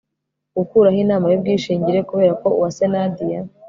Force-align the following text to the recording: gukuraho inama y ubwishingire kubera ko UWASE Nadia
gukuraho 0.57 0.97
inama 1.05 1.25
y 1.29 1.35
ubwishingire 1.37 1.99
kubera 2.09 2.33
ko 2.41 2.47
UWASE 2.57 2.85
Nadia 2.91 3.39